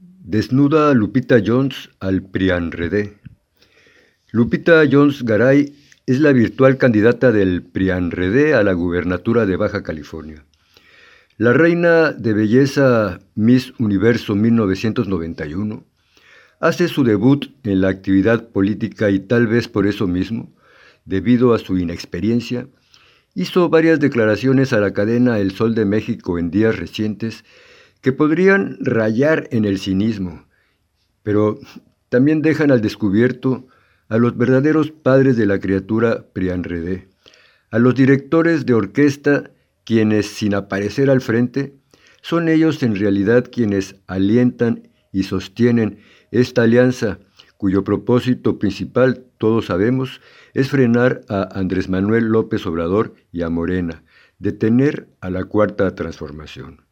[0.00, 3.16] Desnuda Lupita Jones al PRIANREDE.
[4.30, 5.74] Lupita Jones Garay
[6.04, 10.44] es la virtual candidata del PRIANREDE a la gubernatura de Baja California.
[11.38, 15.86] La reina de belleza Miss Universo 1991
[16.60, 20.54] hace su debut en la actividad política y tal vez por eso mismo,
[21.06, 22.68] debido a su inexperiencia,
[23.34, 27.44] hizo varias declaraciones a la cadena El Sol de México en días recientes
[28.00, 30.46] que podrían rayar en el cinismo,
[31.22, 31.58] pero
[32.08, 33.66] también dejan al descubierto
[34.08, 37.08] a los verdaderos padres de la criatura Prianredé,
[37.70, 39.50] a los directores de orquesta
[39.84, 41.74] quienes, sin aparecer al frente,
[42.22, 47.18] son ellos en realidad quienes alientan y sostienen esta alianza
[47.58, 50.20] cuyo propósito principal, todos sabemos,
[50.54, 54.04] es frenar a Andrés Manuel López Obrador y a Morena,
[54.38, 56.87] detener a la cuarta transformación.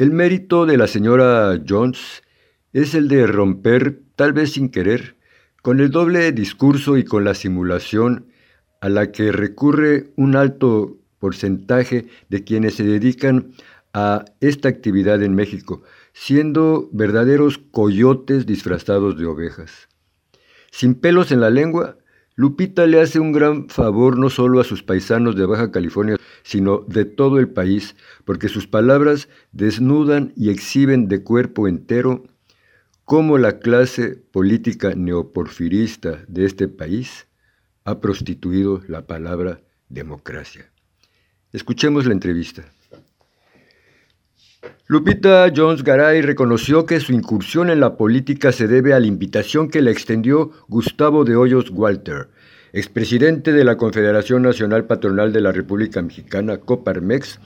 [0.00, 2.22] El mérito de la señora Jones
[2.72, 5.16] es el de romper, tal vez sin querer,
[5.60, 8.32] con el doble discurso y con la simulación
[8.80, 13.52] a la que recurre un alto porcentaje de quienes se dedican
[13.92, 15.82] a esta actividad en México,
[16.14, 19.90] siendo verdaderos coyotes disfrazados de ovejas.
[20.70, 21.98] Sin pelos en la lengua,
[22.36, 26.80] Lupita le hace un gran favor no solo a sus paisanos de Baja California, sino
[26.88, 32.24] de todo el país, porque sus palabras desnudan y exhiben de cuerpo entero
[33.04, 37.26] cómo la clase política neoporfirista de este país
[37.84, 40.70] ha prostituido la palabra democracia.
[41.52, 42.64] Escuchemos la entrevista.
[44.90, 49.70] Lupita Jones Garay reconoció que su incursión en la política se debe a la invitación
[49.70, 52.26] que le extendió Gustavo de Hoyos Walter,
[52.72, 57.38] expresidente de la Confederación Nacional Patronal de la República Mexicana, Coparmex,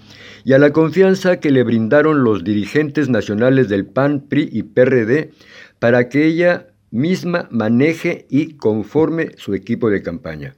[0.42, 5.33] y a la confianza que le brindaron los dirigentes nacionales del PAN, PRI y PRD
[5.78, 10.55] para que ella misma maneje y conforme su equipo de campaña.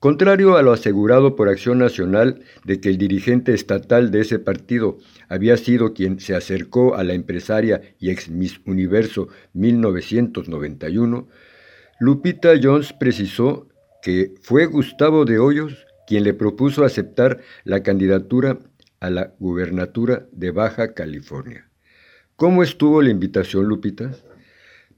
[0.00, 4.98] Contrario a lo asegurado por Acción Nacional de que el dirigente estatal de ese partido
[5.28, 11.26] había sido quien se acercó a la empresaria y ex Miss Universo 1991,
[11.98, 13.66] Lupita Jones precisó
[14.00, 18.58] que fue Gustavo de Hoyos quien le propuso aceptar la candidatura
[19.00, 21.68] a la gubernatura de Baja California.
[22.36, 24.12] ¿Cómo estuvo la invitación, Lupita?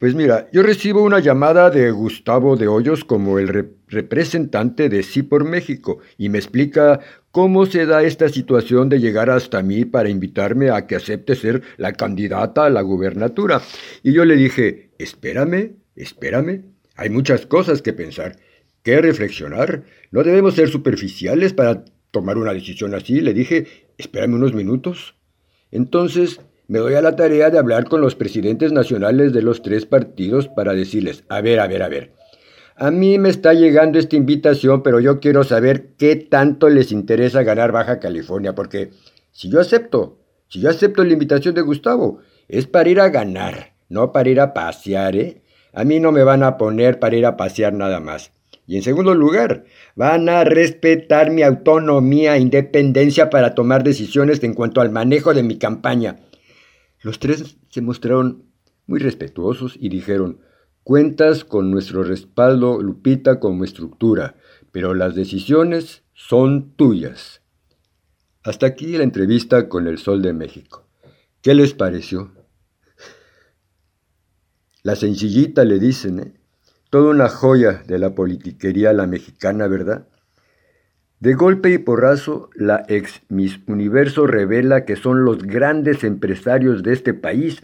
[0.01, 5.23] Pues mira, yo recibo una llamada de Gustavo de Hoyos como el representante de Sí
[5.23, 7.01] por México y me explica
[7.31, 11.61] cómo se da esta situación de llegar hasta mí para invitarme a que acepte ser
[11.77, 13.61] la candidata a la gubernatura.
[14.03, 16.63] Y yo le dije, espérame, espérame,
[16.97, 18.39] hay muchas cosas que pensar,
[18.83, 23.21] que reflexionar, no debemos ser superficiales para tomar una decisión así.
[23.21, 23.67] Le dije,
[23.99, 25.15] espérame unos minutos.
[25.71, 29.87] Entonces me doy a la tarea de hablar con los presidentes nacionales de los tres
[29.87, 32.13] partidos para decirles, a ver, a ver, a ver,
[32.77, 37.43] a mí me está llegando esta invitación, pero yo quiero saber qué tanto les interesa
[37.43, 38.91] ganar Baja California, porque
[39.33, 43.73] si yo acepto, si yo acepto la invitación de Gustavo, es para ir a ganar,
[43.89, 45.43] no para ir a pasear, ¿eh?
[45.73, 48.31] A mí no me van a poner para ir a pasear nada más.
[48.69, 49.65] Y en segundo lugar,
[49.97, 55.43] van a respetar mi autonomía e independencia para tomar decisiones en cuanto al manejo de
[55.43, 56.21] mi campaña.
[57.03, 58.45] Los tres se mostraron
[58.87, 60.41] muy respetuosos y dijeron,
[60.83, 64.37] cuentas con nuestro respaldo, Lupita, como estructura,
[64.73, 67.43] pero las decisiones son tuyas.
[68.43, 70.87] Hasta aquí la entrevista con el Sol de México.
[71.43, 72.33] ¿Qué les pareció?
[74.83, 76.35] La sencillita le dicen, ¿eh?
[76.91, 80.09] Toda una joya de la politiquería la mexicana, ¿verdad?
[81.21, 86.95] De golpe y porrazo, la ex Miss Universo revela que son los grandes empresarios de
[86.95, 87.63] este país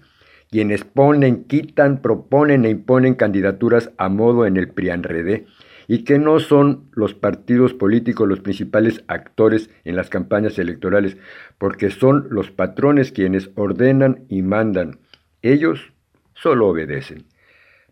[0.50, 5.47] quienes ponen, quitan, proponen e imponen candidaturas a modo en el PRIANREDE
[5.89, 11.16] y que no son los partidos políticos los principales actores en las campañas electorales,
[11.56, 14.99] porque son los patrones quienes ordenan y mandan.
[15.41, 15.95] Ellos
[16.34, 17.25] solo obedecen.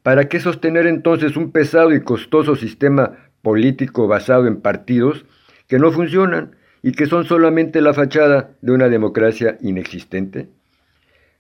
[0.03, 5.25] ¿Para qué sostener entonces un pesado y costoso sistema político basado en partidos
[5.69, 10.49] que no funcionan y que son solamente la fachada de una democracia inexistente?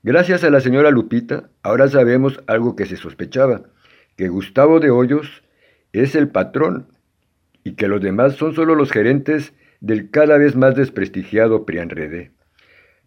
[0.03, 3.63] Gracias a la señora Lupita, ahora sabemos algo que se sospechaba,
[4.17, 5.43] que Gustavo de Hoyos
[5.93, 6.87] es el patrón
[7.65, 12.33] y que los demás son solo los gerentes del cada vez más desprestigiado PRIANREDE.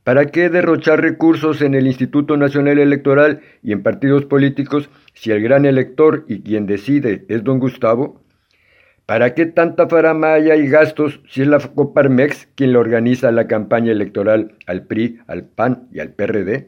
[0.03, 5.41] ¿Para qué derrochar recursos en el Instituto Nacional Electoral y en partidos políticos si el
[5.41, 8.23] gran elector y quien decide es don Gustavo?
[9.07, 13.93] ¿Para qué tanta faramaya y gastos si es la Coparmex quien le organiza la campaña
[13.93, 16.67] electoral al PRI, al PAN y al PRD?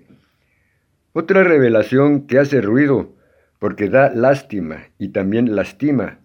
[1.12, 3.14] Otra revelación que hace ruido,
[3.60, 6.20] porque da lástima y también lastima,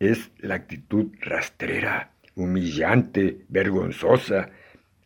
[0.00, 4.50] es la actitud rastrera, humillante, vergonzosa,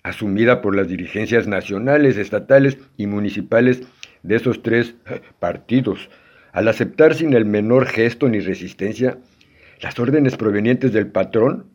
[0.02, 3.82] asumida por las dirigencias nacionales, estatales y municipales
[4.23, 4.94] de esos tres
[5.41, 6.08] partidos,
[6.52, 9.19] al aceptar sin el menor gesto ni resistencia
[9.81, 11.67] las órdenes provenientes del patrón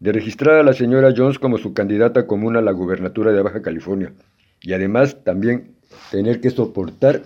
[0.00, 3.62] de registrar a la señora Jones como su candidata común a la gubernatura de Baja
[3.62, 4.12] California
[4.60, 5.74] y además también
[6.10, 7.22] tener que soportar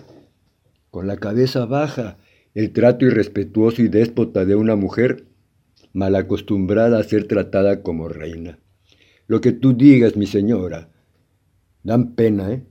[0.91, 2.17] con la cabeza baja
[2.53, 5.25] el trato irrespetuoso y déspota de una mujer
[5.93, 8.59] mal acostumbrada a ser tratada como reina.
[9.27, 10.89] Lo que tú digas, mi señora,
[11.83, 12.63] dan pena, ¿eh?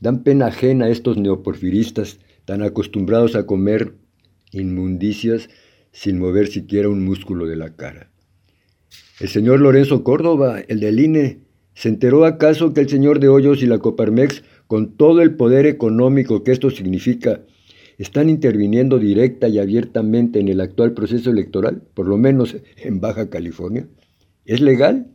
[0.00, 3.94] Dan pena ajena a estos neoporfiristas tan acostumbrados a comer
[4.52, 5.48] inmundicias
[5.94, 8.10] sin mover siquiera un músculo de la cara.
[9.20, 11.38] El señor Lorenzo Córdoba, el del INE,
[11.74, 15.66] ¿se enteró acaso que el señor de Hoyos y la Coparmex, con todo el poder
[15.66, 17.42] económico que esto significa,
[17.96, 23.30] están interviniendo directa y abiertamente en el actual proceso electoral, por lo menos en Baja
[23.30, 23.86] California?
[24.44, 25.12] ¿Es legal?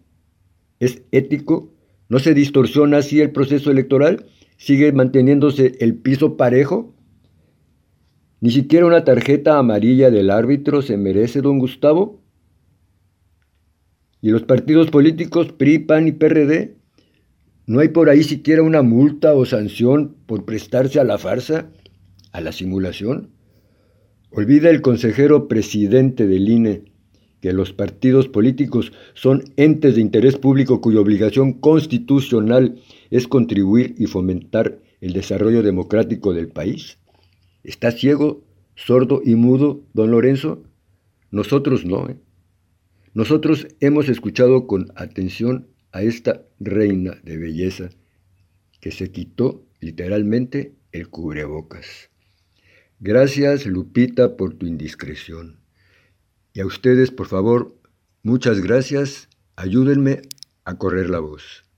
[0.79, 1.73] ¿Es ético?
[2.07, 4.27] ¿No se distorsiona así el proceso electoral?
[4.55, 6.95] ¿Sigue manteniéndose el piso parejo?
[8.41, 12.21] Ni siquiera una tarjeta amarilla del árbitro se merece, don Gustavo.
[14.21, 16.75] ¿Y los partidos políticos PRI, PAN y PRD?
[17.65, 21.69] ¿No hay por ahí siquiera una multa o sanción por prestarse a la farsa,
[22.31, 23.31] a la simulación?
[24.31, 26.83] Olvida el consejero presidente del INE
[27.41, 32.75] que los partidos políticos son entes de interés público cuya obligación constitucional
[33.09, 36.98] es contribuir y fomentar el desarrollo democrático del país?
[37.69, 38.43] ¿Está ciego,
[38.73, 40.63] sordo y mudo, don Lorenzo?
[41.29, 42.09] Nosotros no.
[42.09, 42.17] ¿eh?
[43.13, 47.91] Nosotros hemos escuchado con atención a esta reina de belleza
[48.79, 52.09] que se quitó literalmente el cubrebocas.
[52.99, 55.59] Gracias, Lupita, por tu indiscreción.
[56.53, 57.77] Y a ustedes, por favor,
[58.23, 59.29] muchas gracias.
[59.55, 60.23] Ayúdenme
[60.65, 61.68] a correr la voz.